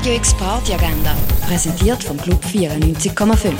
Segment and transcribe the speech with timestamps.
[0.00, 1.14] Radio X Party Agenda,
[1.46, 3.52] präsentiert vom Club 94,5.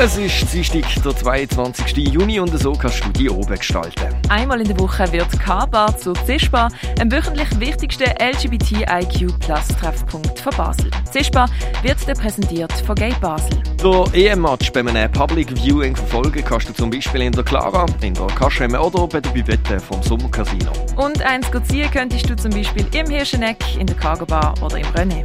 [0.00, 1.96] Es ist Dienstag, der 22.
[1.96, 4.14] Juni und so kannst du die oben gestalten.
[4.28, 6.68] Einmal in der Woche wird K-Bar zu CISPA,
[7.00, 10.88] ein wöchentlich wichtigster LGBTIQ-Treffpunkt von Basel.
[11.12, 11.46] CISPA
[11.82, 13.60] wird dann präsentiert von Gay Basel.
[13.82, 18.14] Der EM-Match bei einem Public Viewing verfolgen kannst du zum Beispiel in der Clara, in
[18.14, 20.70] der Kaschemme oder bei der Bibette vom Sommercasino.
[20.94, 24.86] Und eins ziehen könntest du zum Beispiel im Hirscheneck, in der Cargo Bar oder im
[24.94, 25.24] René.